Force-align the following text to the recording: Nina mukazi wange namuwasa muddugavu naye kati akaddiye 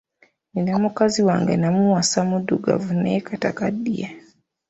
Nina 0.53 0.73
mukazi 0.83 1.21
wange 1.27 1.53
namuwasa 1.57 2.17
muddugavu 2.29 2.91
naye 3.01 3.19
kati 3.27 3.45
akaddiye 3.51 4.07